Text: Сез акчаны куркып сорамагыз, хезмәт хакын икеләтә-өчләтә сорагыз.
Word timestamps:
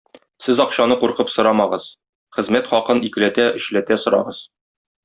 Сез 0.45 0.61
акчаны 0.63 0.97
куркып 1.03 1.29
сорамагыз, 1.33 1.91
хезмәт 2.39 2.73
хакын 2.73 3.05
икеләтә-өчләтә 3.11 4.05
сорагыз. 4.07 4.47